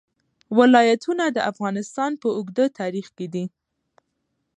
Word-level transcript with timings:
ولایتونه 0.57 1.25
د 1.31 1.37
افغانستان 1.51 2.11
په 2.21 2.27
اوږده 2.37 2.65
تاریخ 2.79 3.07
کې 3.17 3.27
دي. 3.33 3.45